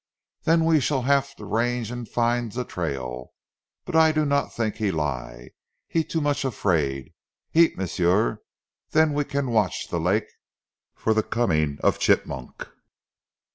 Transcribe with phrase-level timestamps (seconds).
[0.45, 3.33] "Then we shall haf to range an' find zee trail.
[3.85, 5.51] But I do not tink he lie.
[5.87, 7.13] He too mooch afraid!
[7.53, 8.39] Eat, m'sieu,
[8.93, 10.27] den we can watch zee lak'
[10.95, 12.69] for zee comin' of Chigmok."